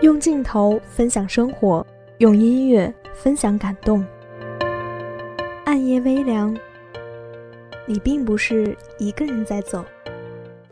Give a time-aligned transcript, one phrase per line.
[0.00, 1.84] 用镜头分享生活，
[2.18, 4.04] 用音乐分享感动。
[5.64, 6.56] 暗夜微凉，
[7.84, 9.84] 你并不是一个人在走。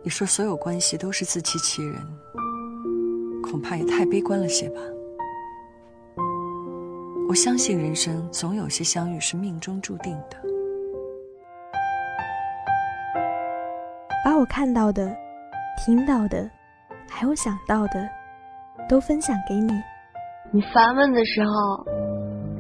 [0.05, 1.97] 你说所有关系都是自欺欺人，
[3.43, 4.81] 恐怕也太悲观了些吧。
[7.29, 10.37] 我相信人生总有些相遇是命中注定的。
[14.25, 15.13] 把我看到的、
[15.85, 16.49] 听到的，
[17.11, 18.09] 还有想到的，
[18.89, 19.73] 都分享给你。
[20.53, 21.85] 你烦闷的时候，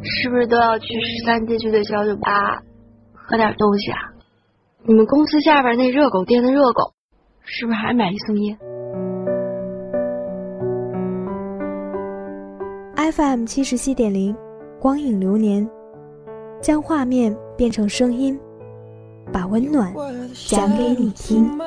[0.02, 2.62] 是不是都要去十三街区的小酒吧
[3.12, 3.98] 喝点东西啊？
[4.84, 6.92] 你们公司下边那热狗店的热狗，
[7.44, 8.56] 是不是还买一送一
[13.12, 14.36] ？FM 七十七点零。
[14.78, 15.68] 光影流年，
[16.60, 18.38] 将画面变成声音，
[19.32, 19.92] 把温暖
[20.48, 21.58] 讲给你听。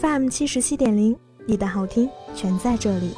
[0.00, 3.14] FM 七十七点零，你的好听全在这里。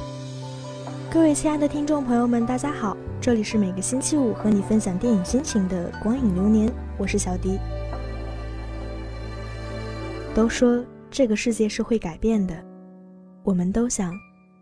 [1.10, 2.96] 各位亲爱的听众朋友们，大家好。
[3.20, 7.58] 这里是每个星期五和你分享电影心情的光影流年，我是小迪。
[10.34, 12.64] 都说这个世界是会改变的，
[13.42, 14.14] 我们都想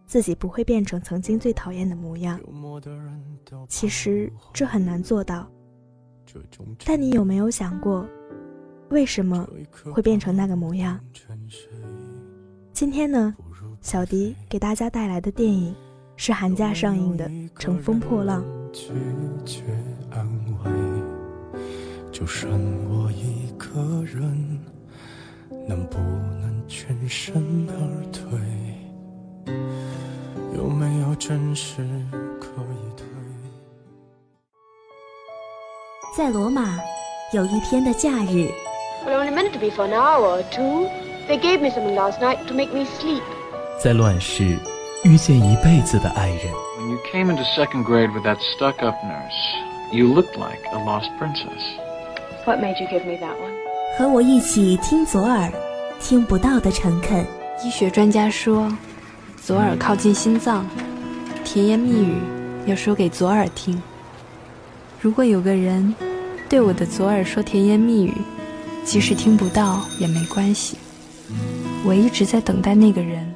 [0.05, 2.41] 自己不会变成曾经最讨厌的模样。
[3.69, 5.48] 其实这很难做到。
[6.84, 8.05] 但你有没有想过，
[8.88, 9.48] 为什么
[9.92, 10.98] 会变成那个模样？
[12.78, 13.34] 今天呢，
[13.82, 15.74] 小迪给大家带来的电影。
[16.16, 18.44] 是寒假上映的《乘风破浪》。
[18.70, 18.92] 拒
[19.44, 19.64] 绝
[20.12, 20.24] 安
[20.62, 20.70] 慰，
[22.12, 22.48] 就剩
[22.88, 24.60] 我一个人，
[25.66, 25.98] 能不
[26.40, 27.74] 能全身而
[28.12, 28.38] 退？
[30.56, 31.78] 有没有真实
[32.40, 33.04] 可以退？
[36.16, 36.78] 在罗马，
[37.32, 38.48] 有一天的假日。
[39.04, 40.88] Well, only meant to be for an hour or two.
[41.28, 43.22] They gave me something last night to make me sleep.
[43.78, 44.56] 在乱世。
[45.05, 46.53] 遇见一辈子的爱人。
[46.78, 51.62] When you came into second grade with that stuck-up nurse, you looked like a lost princess.
[52.44, 53.53] What made you give me that one?
[53.97, 55.53] 和我一起听左耳，
[56.00, 57.25] 听不到的诚恳。
[57.65, 58.72] 医学专家说，
[59.41, 60.66] 左耳靠近心脏，
[61.45, 62.16] 甜言蜜语
[62.66, 63.81] 要说给左耳听。
[65.00, 65.95] 如果有个人
[66.49, 68.15] 对我的左耳说甜言蜜语，
[68.83, 70.77] 即使听不到也没关系。
[71.84, 73.27] 我一直在等待那个人。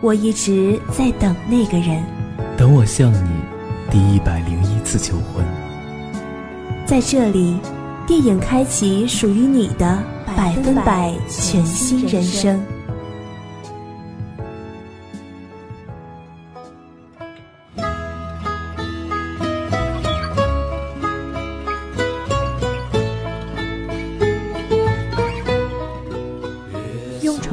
[0.00, 2.02] 我一直在等那个人，
[2.56, 3.30] 等我向你
[3.88, 5.44] 第一百零一次求婚。
[6.84, 7.56] 在这里，
[8.04, 10.02] 电影开启属于你的
[10.36, 12.60] 百分百全新人生。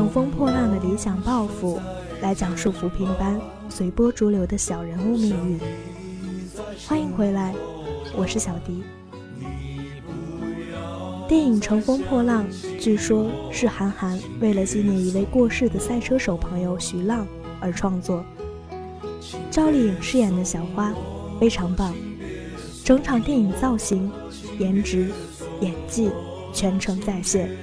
[0.10, 1.80] 乘风破浪的理想抱负。
[2.20, 3.40] 来讲述浮萍般
[3.70, 5.60] 随波逐流的小人物命运。
[6.88, 7.54] 欢迎回来，
[8.18, 8.82] 我是小迪。
[11.28, 12.44] 电影《乘风破浪》
[12.80, 17.28] 据说是韩寒为了纪念一位过世的赛车手朋友徐浪
[17.60, 18.26] 而创作。
[19.52, 20.92] 赵丽颖饰演的小花
[21.40, 21.94] 非常棒，
[22.84, 24.12] 整场电影造型、
[24.58, 25.12] 颜值、
[25.62, 26.10] 演技
[26.52, 27.56] 全程在线。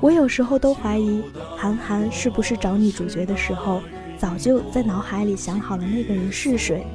[0.00, 1.22] 我有时候都怀疑。
[1.56, 3.80] 韩寒是不是找女主角的时候，
[4.18, 6.86] 早就在脑海里想好了那个人是谁？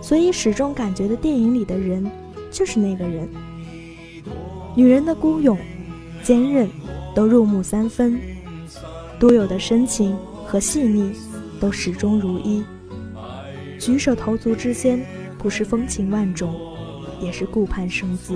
[0.00, 2.04] 所以始终感觉的电影里的人
[2.50, 3.28] 就是那个人。
[4.74, 5.56] 女人的孤勇、
[6.22, 6.68] 坚韧
[7.14, 8.20] 都入木三分，
[9.20, 11.12] 独有的深情和细腻
[11.60, 12.64] 都始终如一。
[13.78, 15.04] 举手投足之间，
[15.38, 16.54] 不是风情万种，
[17.20, 18.34] 也是顾盼生姿。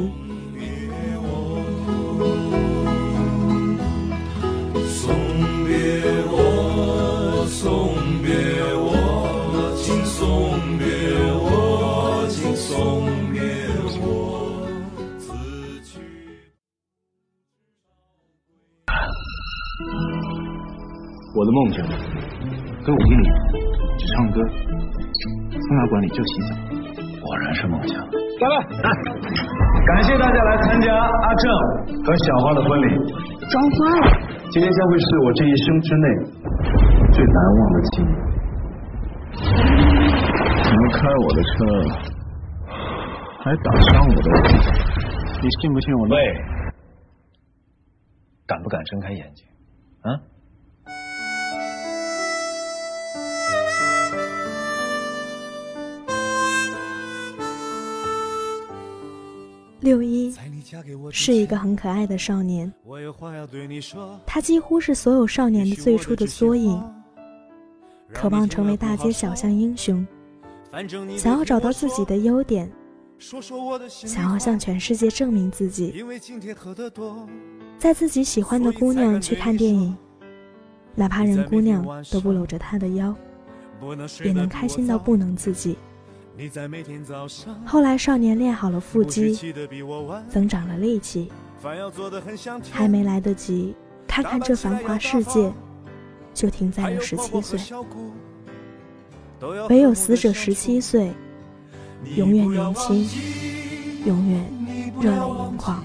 [21.37, 21.85] 我的梦想
[22.83, 23.37] 跟我一样，
[23.99, 24.41] 只唱歌，
[25.53, 26.57] 从哪管理就洗澡，
[27.21, 28.01] 果然是梦想。
[28.01, 28.89] 来了，来，
[29.87, 31.53] 感谢大家来参加阿正
[32.05, 32.89] 和小花的婚礼。
[33.51, 34.09] 装花了，
[34.51, 36.09] 今天将会是我这一生之内
[37.13, 38.17] 最难忘的纪念。
[40.65, 41.55] 你们开我的车，
[43.45, 44.43] 还打伤我的人，
[45.43, 46.09] 你信不信我？
[46.09, 46.17] 喂，
[48.47, 49.47] 敢不敢睁开眼睛？
[50.01, 50.17] 啊？
[59.87, 60.35] 六一
[61.13, 62.73] 是一个很可爱的少年，
[64.27, 66.83] 他几乎是所有少年的最初的缩影，
[68.13, 70.05] 渴望成为大街小巷英雄，
[71.17, 72.69] 想要找到自己的优点，
[73.87, 76.05] 想要向全世界证明自己，
[77.79, 79.97] 在自己喜欢的姑娘去看电影，
[80.97, 83.15] 哪怕人姑娘都不搂着他的腰，
[84.25, 85.79] 也能开心到不能自己。
[87.65, 89.55] 后来，少年练好了腹肌，
[90.29, 91.33] 增长了力气，
[92.71, 93.75] 还没来得及
[94.07, 95.51] 看看这繁华世界，
[96.35, 97.59] 就停在了十七岁。
[99.69, 101.13] 唯有死者十七岁，
[102.17, 103.09] 永远年轻，
[104.05, 104.45] 永远
[105.01, 105.85] 热泪盈眶。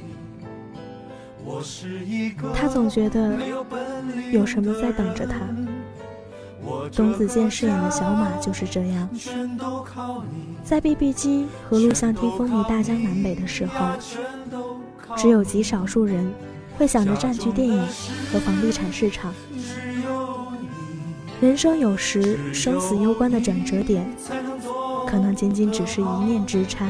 [2.54, 3.38] 他总觉得
[4.32, 5.40] 有什么在等着他。
[6.94, 9.10] 董子健饰演的小马就是这样，
[10.64, 13.86] 在 BB 机和录像厅风靡大江南北的时候，
[15.16, 16.32] 只有极少数人
[16.78, 17.80] 会想着占据电影
[18.32, 19.34] 和房地产市场。
[21.40, 24.06] 人生有时生死攸关的转折点，
[25.08, 26.88] 可能仅仅只是一念之差。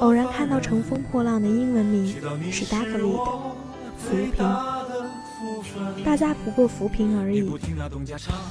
[0.00, 2.06] 偶然看到《乘风破浪》的英文名
[2.52, 3.24] 是 Duckweed，
[3.98, 4.77] 浮萍。
[6.04, 7.50] 大家不过扶贫而已，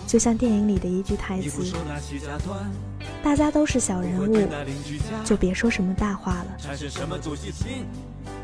[0.05, 1.63] 就像电影里的一句台词
[3.23, 4.47] ：“大家都是小人物，
[5.23, 6.47] 就别说什么大话了。”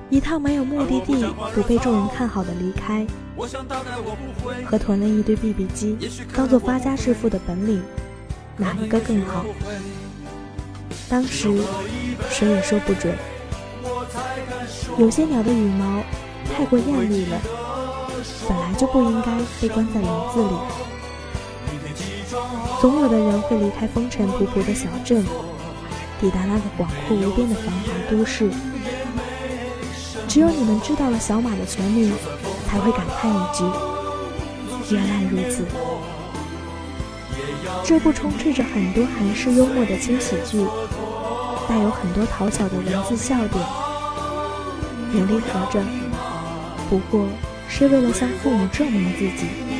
[0.09, 1.25] 一趟没有目的地、
[1.55, 3.05] 不被众人看好的离开，
[4.65, 5.97] 和囤了一堆 BB 机
[6.35, 7.81] 当做发家致富的本领，
[8.57, 9.45] 哪一个更好？
[11.09, 11.49] 当时
[12.29, 13.15] 谁也说不准。
[14.97, 16.03] 有些鸟的羽毛
[16.53, 17.41] 太过艳丽了。
[18.47, 19.31] 本来就不应该
[19.61, 20.49] 被关在笼子里。
[22.81, 25.23] 总有的人会离开风尘仆仆的小镇，
[26.19, 28.49] 抵达那个广阔无边的繁华都市。
[30.27, 32.11] 只有你们知道了小马的全名，
[32.67, 33.63] 才会感叹一句
[34.93, 35.63] ：“原来如此。”
[37.85, 40.65] 这部充斥着很多韩式幽默的轻喜剧，
[41.69, 43.63] 带有很多讨巧的文字笑点，
[45.13, 45.81] 努力活着。
[46.89, 47.27] 不过。
[47.67, 49.72] 是为了向父母证明自己。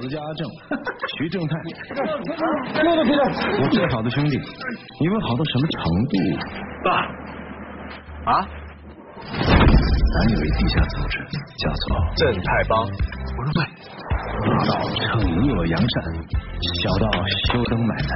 [0.00, 0.48] 子叫阿正。
[1.16, 1.54] 徐正太，
[3.62, 4.40] 我最好的兄弟，
[5.00, 5.78] 你们好到什么程
[6.10, 6.16] 度？
[6.84, 6.90] 爸，
[8.32, 8.48] 啊？
[9.22, 11.14] 咱有一地下组织，
[11.58, 11.86] 叫做
[12.16, 12.80] 正太帮。
[12.82, 13.62] 我说对，
[14.48, 14.98] 大到惩
[15.54, 15.94] 恶扬善，
[16.82, 17.06] 小到
[17.46, 18.08] 修灯买菜。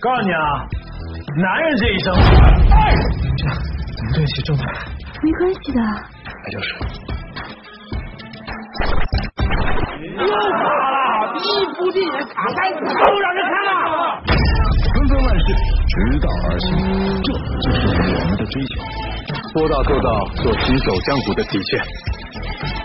[0.00, 0.66] 告诉你啊，
[1.36, 2.12] 男人这一生，
[3.36, 3.56] 这样，
[4.12, 4.64] 对不起正太。
[5.22, 5.80] 没关系的。
[6.44, 6.74] 那就是。
[11.96, 12.84] 一部电影卡三次都
[13.20, 13.72] 让人看了，
[14.92, 15.46] 纷纷万事
[15.88, 16.68] 直道而行，
[17.22, 18.72] 这就是我们的追求。
[19.52, 20.10] 说到做到，
[20.42, 21.80] 做行走江湖的底线。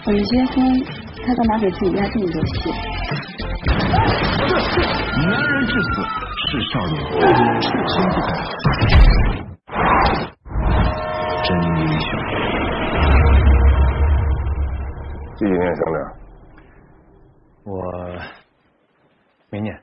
[0.06, 0.56] 我们结婚，
[1.26, 2.72] 他干嘛给自己压这么多戏？
[5.18, 5.90] 男人至死
[6.48, 6.96] 是少年，
[7.60, 8.30] 赤心不改，
[11.44, 12.10] 真英雄。
[15.36, 15.98] 几几年生的？
[17.66, 17.76] 我。
[19.52, 19.78] 明年。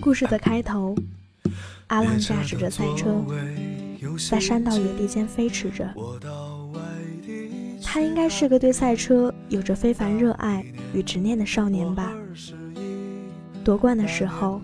[0.00, 0.94] 故事的开头，
[1.88, 3.22] 阿浪驾驶着赛车，
[4.30, 5.86] 在山道野地间飞驰着。
[7.84, 12.14] 他应该是个对赛车有着非凡热爱与执念的少年吧。
[13.62, 14.60] 夺冠的时候，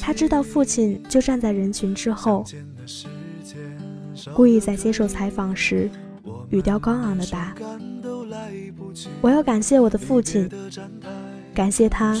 [0.00, 2.44] 他知道父亲就站在人群之后，
[4.34, 5.90] 故意在接受采访时
[6.50, 7.54] 语调高昂的答
[9.20, 10.48] ：“我要感谢我的父亲，
[11.54, 12.20] 感谢他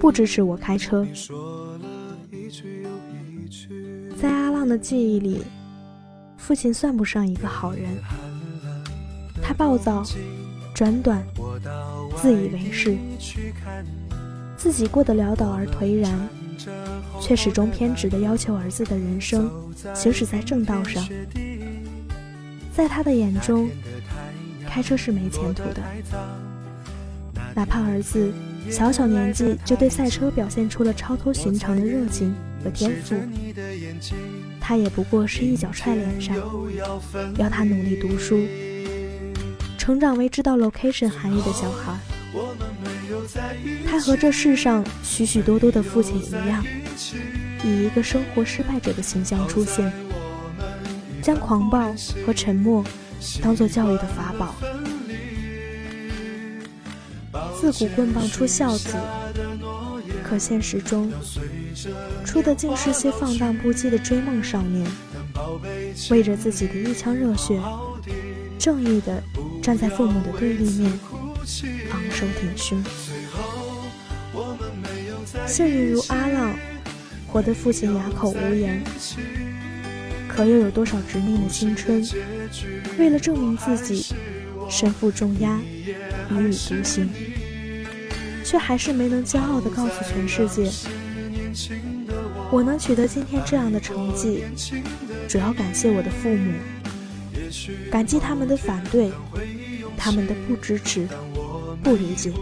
[0.00, 1.06] 不支持我开车。”
[4.20, 5.42] 在阿浪的记忆里，
[6.36, 7.82] 父亲算不上一个好人，
[9.42, 10.02] 他暴躁、
[10.74, 11.22] 转短、
[12.16, 12.96] 自以为是。
[14.56, 16.28] 自己过得潦倒而颓然，
[17.20, 19.50] 却始终偏执地要求儿子的人生
[19.94, 21.06] 行驶在正道上。
[22.74, 23.68] 在他的眼中，
[24.66, 25.82] 开车是没前途的。
[27.54, 28.32] 哪怕儿子
[28.70, 33.14] 小小年纪就对赛车表现出了超脱寻常的热情和天赋，
[34.60, 36.36] 他也不过是一脚踹脸上，
[37.38, 38.46] 要他努力读书，
[39.78, 41.96] 成长为知道 location 含义的小孩。
[43.88, 46.64] 他和这世上许许多多的父亲一样，
[47.64, 49.92] 以一个生活失败者的形象出现，
[51.22, 52.84] 将狂暴和沉默
[53.42, 54.54] 当做教育的法宝。
[57.58, 58.94] 自古棍棒出孝子，
[60.22, 61.10] 可现实中
[62.24, 64.86] 出的竟是些放荡不羁的追梦少年，
[66.10, 67.60] 为着自己的一腔热血，
[68.58, 69.22] 正义的
[69.62, 70.92] 站在父母的对立面，
[71.90, 72.82] 昂首挺胸。
[75.46, 76.54] 幸运如阿浪，
[77.26, 78.82] 活得父亲哑口无言，
[80.28, 82.04] 可又有多少执念的青春，
[82.98, 84.06] 为了证明自己，
[84.68, 85.60] 身负重压，
[86.30, 87.08] 一意独行。
[88.44, 90.70] 却还是没能骄傲地告诉全世界，
[92.52, 94.44] 我能取得今天这样的成绩，
[95.28, 96.52] 主要感谢我的父母，
[97.90, 99.10] 感激他们的反对，
[99.96, 101.08] 他们的不支持、
[101.86, 102.32] 不理解，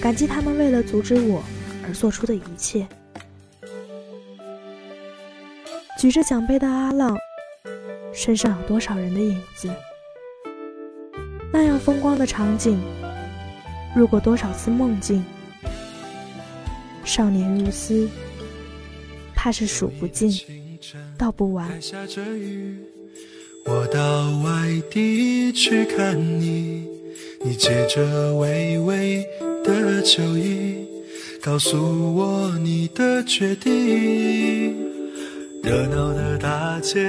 [0.00, 1.44] 感激他们为了阻止我
[1.86, 2.88] 而做出的一切。
[5.98, 7.14] 举着奖杯的阿浪，
[8.14, 9.68] 身上有多少人的影子？
[11.52, 12.80] 那样风光的场景。
[13.94, 15.22] 入过多少次梦境？
[17.04, 18.08] 少年如斯，
[19.34, 20.32] 怕是数不尽，
[21.18, 21.68] 道不完。
[23.66, 26.85] 我到外地去看你，
[27.46, 29.24] 你借着微微
[29.62, 30.84] 的酒意，
[31.40, 34.74] 告诉我你的决定。
[35.62, 37.08] 热闹的大街，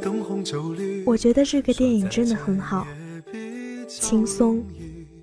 [0.00, 1.02] 灯红酒绿。
[1.04, 2.86] 我觉得这个电影真的很好，
[3.88, 4.64] 轻松。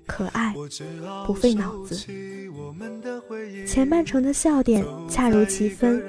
[0.06, 0.54] 可爱，
[1.26, 1.96] 不费脑子。
[3.66, 6.02] 前半程的笑点恰如其分，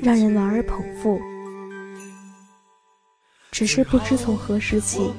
[0.00, 1.20] 让人玩而捧腹。
[3.52, 5.10] 只是不知从何时起，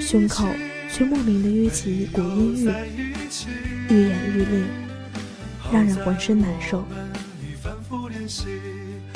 [0.00, 0.44] 胸口
[0.92, 4.64] 却莫名的淤起一股阴郁，愈演愈烈，
[5.72, 6.84] 让人浑身难受。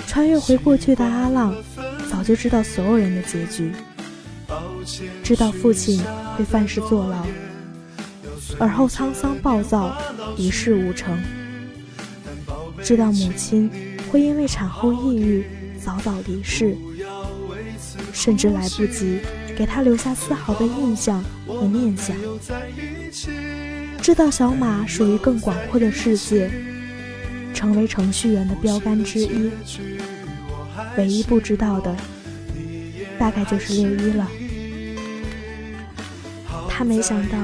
[0.06, 1.54] 穿越回过去的阿浪，
[2.10, 3.72] 早就知道所有人的结局，
[5.22, 6.02] 知道父亲
[6.36, 7.24] 会犯事坐牢。
[8.58, 9.96] 而后沧桑暴躁，
[10.36, 11.18] 一事无成。
[12.82, 13.70] 知道母亲
[14.10, 15.44] 会因为产后抑郁
[15.82, 16.76] 早早离世，
[18.12, 19.20] 甚至来不及
[19.60, 22.16] 给他留下丝毫的印象和念想。
[24.00, 26.50] 知道小马属于更广阔的世界，
[27.52, 29.50] 成为程序员的标杆之一。
[30.96, 31.94] 唯一不知道的，
[33.18, 34.26] 大概就是六一了。
[36.66, 37.36] 他没想到，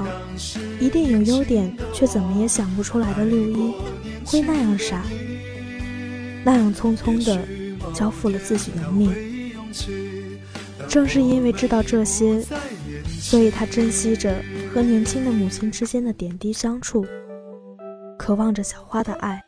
[0.81, 3.75] 一定有优点却怎么也想不出来的六一，
[4.25, 5.03] 会那样傻，
[6.43, 7.47] 那样匆匆的
[7.93, 9.26] 交付了自己的命。
[10.97, 12.41] 正是因为知道这些，
[13.07, 14.35] 所以他珍惜着
[14.73, 17.05] 和年轻的母亲之间的点滴相处，
[18.17, 19.45] 渴望着小花的爱，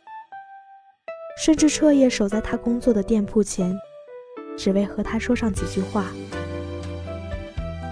[1.43, 3.75] 甚至彻夜守在他工作的店铺前，
[4.59, 6.05] 只为和他说上几句话。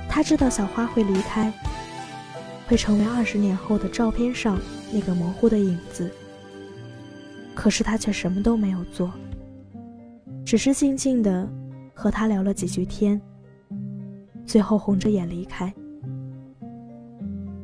[0.07, 1.51] 他知道小花会离开。
[2.69, 4.61] 会成为二十年后的照片上
[4.93, 6.11] 那个模糊的影子。
[7.55, 9.11] 可是他却什么都没有做，
[10.45, 11.49] 只是静静的
[11.95, 13.19] 和他聊了几句天，
[14.47, 15.73] 最后红着眼离开。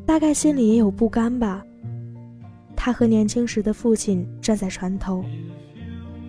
[0.05, 1.63] 大概心里也有不甘吧。
[2.77, 5.25] 他和年轻时的父亲站在船头，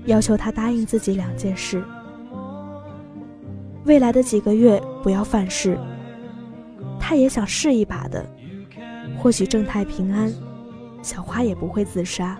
[0.06, 1.84] 要求他答应自己两件事：
[3.86, 5.78] 未来的几个月不要犯事。
[7.00, 8.26] 他也想试一把的。
[9.18, 10.32] 或许正太平安，
[11.02, 12.40] 小花也不会自杀。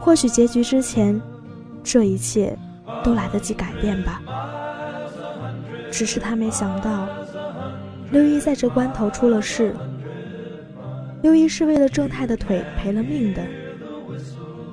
[0.00, 1.20] 或许结局之前，
[1.82, 2.56] 这一切
[3.02, 4.20] 都来得及改变吧。
[5.94, 7.06] 只是他没想到，
[8.10, 9.72] 六一在这关头出了事。
[11.22, 13.40] 六一是为了正太的腿赔了命的。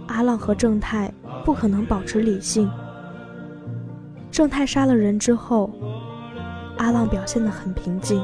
[0.07, 1.13] 阿浪和正太
[1.45, 2.67] 不可能保持理性。
[4.31, 5.71] 正太杀了人之后，
[6.77, 8.19] 阿浪表现得很平静。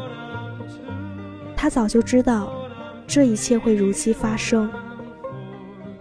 [1.56, 2.52] 他早就知道，
[3.06, 4.68] 这一切会如期发生。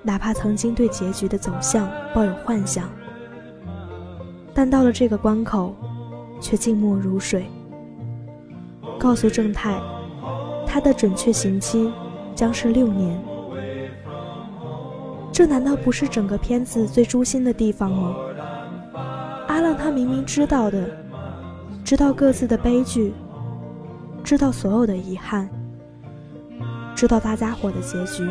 [0.02, 2.88] 哪怕曾经对结局的走向抱有幻想，
[4.54, 5.76] 但到了这个关口，
[6.40, 7.46] 却静默如水。
[8.98, 9.80] 告诉正太，
[10.66, 11.92] 他的准确刑期
[12.34, 13.22] 将是六年。
[15.32, 18.16] 这难道不是整个片子最诛心的地方吗？
[19.48, 20.88] 阿浪他明明知道的，
[21.84, 23.12] 知道各自的悲剧。
[24.24, 25.48] 知道所有的遗憾，
[26.96, 28.28] 知道大家伙的结局。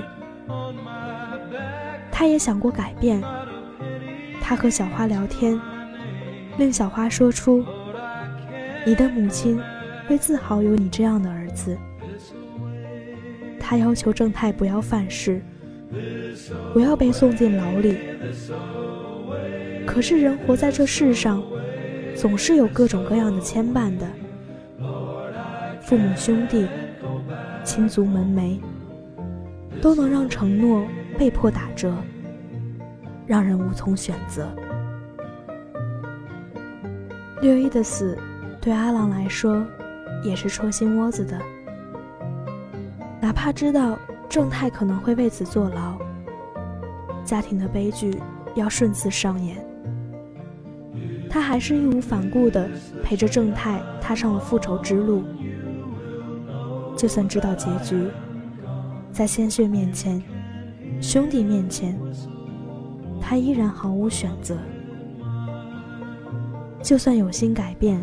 [2.11, 3.23] 他也想过改变。
[4.41, 5.59] 他和小花聊天，
[6.57, 7.63] 令小花说出
[8.85, 9.59] ：“你的母亲
[10.07, 11.77] 会自豪有你这样的儿子。”
[13.59, 15.41] 他要求正太不要犯事，
[16.71, 17.97] 不要被送进牢里。
[19.85, 21.43] 可是人活在这世上，
[22.15, 24.07] 总是有各种各样的牵绊的，
[25.81, 26.67] 父母兄弟、
[27.63, 28.59] 亲族门楣，
[29.81, 30.85] 都能让承诺
[31.17, 31.95] 被迫打折。
[33.27, 34.47] 让人无从选择。
[37.41, 38.15] 六一的死，
[38.65, 39.63] 对阿郎来说，
[40.23, 41.39] 也是戳心窝子的。
[43.21, 43.95] 哪怕知道
[44.27, 45.99] 正太可能会为此坐牢，
[47.23, 48.19] 家庭的悲剧
[48.55, 49.63] 要顺次上演，
[51.29, 52.67] 他还是义无反顾地
[53.03, 55.21] 陪着正太踏上了复仇之路。
[56.97, 58.07] 就算知道结局，
[59.11, 60.19] 在鲜血面前，
[60.99, 61.95] 兄弟面前。
[63.21, 64.57] 他依然毫无选择，
[66.85, 67.99] 就算有心改变，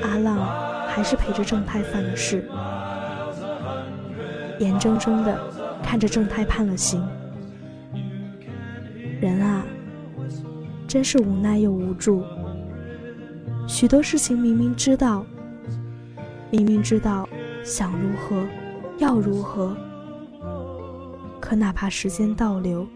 [0.00, 0.38] 阿浪
[0.86, 2.48] 还是陪着正太犯了事，
[4.60, 5.36] 眼睁睁的
[5.82, 7.04] 看着正太判了刑。
[9.20, 9.64] 人啊，
[10.86, 12.22] 真是无奈又无助。
[13.66, 15.26] 许多事情明明知道，
[16.52, 17.28] 明明知道
[17.64, 18.46] 想如何，
[18.98, 19.76] 要如何，
[21.40, 22.86] 可哪怕时间倒流。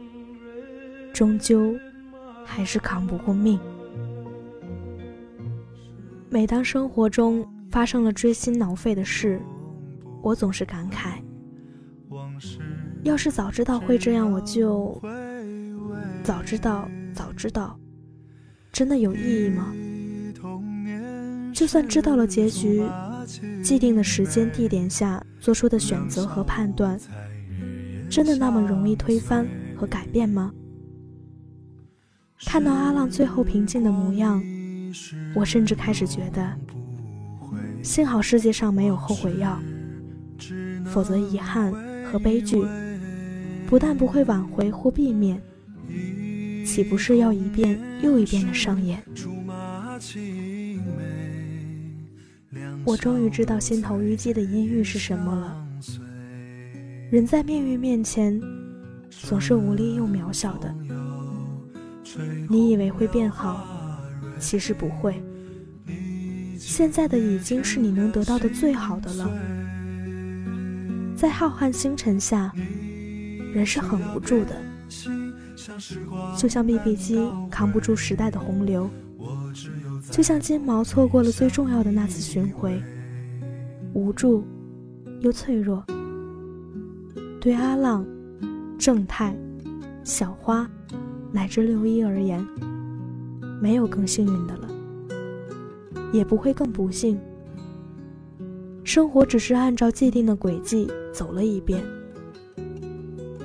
[1.12, 1.75] 终究
[2.45, 3.59] 还是扛不过命。
[6.33, 9.43] 每当生活中发生了锥心挠肺的事，
[10.23, 11.21] 我总是感慨：
[13.03, 14.97] 要是早知道会这样，我就
[16.23, 17.77] 早知道，早知道，
[18.71, 19.75] 真的有意义吗？
[21.53, 22.81] 就算知道了结局，
[23.61, 26.97] 既定的时间地点下做出的选择和判断，
[28.09, 29.45] 真的那么容易推翻
[29.76, 30.52] 和改变吗？
[32.47, 34.41] 看到阿浪最后平静的模样，
[35.35, 36.57] 我甚至开始觉得，
[37.83, 39.61] 幸好世界上没有后悔药，
[40.87, 41.73] 否则遗憾
[42.05, 42.65] 和悲剧
[43.67, 45.41] 不但不会挽回或避免，
[46.67, 49.03] 岂不是要一遍又一遍的上演？
[52.85, 55.67] 我终于知道心头淤积的阴郁是什么了。
[57.11, 58.41] 人在命运面前，
[59.11, 60.75] 总是无力又渺小的。
[62.49, 63.70] 你以为会变好，
[64.41, 65.23] 其实不会。
[66.59, 69.31] 现在的已经是你能得到的最好的了。
[71.15, 72.53] 在浩瀚星辰下，
[73.53, 74.57] 人是很无助的，
[76.37, 78.91] 就像 BB 机扛不住时代的洪流，
[80.11, 82.83] 就像金毛错过了最重要的那次巡回，
[83.93, 84.45] 无助
[85.21, 85.85] 又脆弱。
[87.41, 88.07] 对阿浪、
[88.79, 89.37] 正太、
[90.03, 90.69] 小花。
[91.33, 92.45] 乃至六一而言，
[93.61, 94.69] 没有更幸运的了，
[96.13, 97.21] 也不会更不幸。
[98.83, 101.85] 生活只是按照既定的轨迹走了一遍，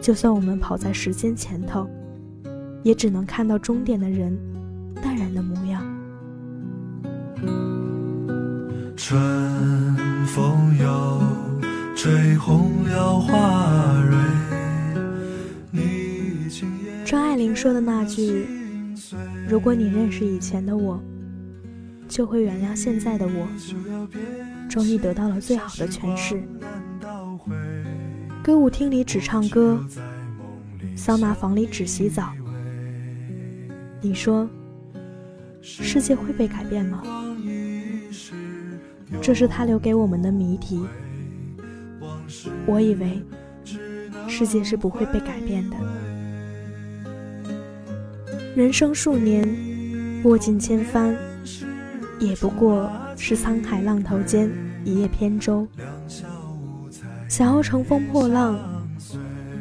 [0.01, 1.88] 就算我们跑在时间前头，
[2.82, 4.36] 也只能看到终点的人
[5.01, 5.84] 淡然的模样。
[8.95, 11.21] 春风又
[11.95, 14.15] 吹红了花蕊。
[17.06, 18.47] 张爱玲说的那句
[19.47, 21.01] ：“如果你认识以前的我，
[22.08, 23.47] 就会原谅现在的我。”
[24.67, 26.43] 终于得到了最好的诠释。
[28.43, 29.79] 歌舞厅里只唱歌，
[30.95, 32.34] 桑拿房里只洗澡。
[34.01, 34.49] 你说，
[35.62, 37.01] 世界会被改变吗？
[39.21, 40.84] 这是他留给我们的谜题。
[42.65, 43.21] 我以为，
[44.27, 45.77] 世界是不会被改变的。
[48.55, 49.45] 人生数年，
[50.23, 51.13] 过尽千帆，
[52.19, 54.49] 也不过是沧海浪头间
[54.85, 55.67] 一叶扁舟。
[57.27, 58.57] 想要乘风破浪，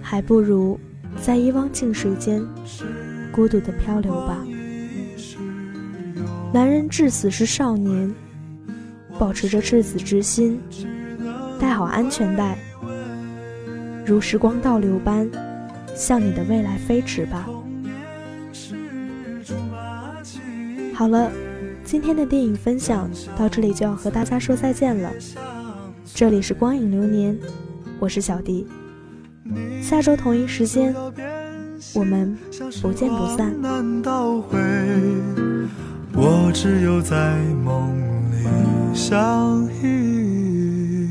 [0.01, 0.79] 还不如
[1.21, 2.41] 在一汪静水间
[3.33, 4.47] 孤独的漂流吧。
[6.53, 8.15] 男人至死是少年，
[9.19, 10.61] 保持着赤子之心，
[11.59, 12.57] 带好安全带，
[14.07, 15.29] 如时光倒流般
[15.97, 17.49] 向你的未来飞驰吧。
[20.95, 21.31] 好了
[21.85, 25.11] 今天的电影分享到这里就要和大家说再见了。
[26.15, 27.37] 这里是光影流年
[27.99, 28.67] 我是小迪。
[29.83, 30.95] 下周同一时间
[31.95, 32.37] 我们
[32.81, 33.61] 不见不散。
[33.61, 34.59] 难道会
[36.15, 37.93] 我只有在梦
[38.31, 41.05] 里相依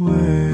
[0.00, 0.51] 偎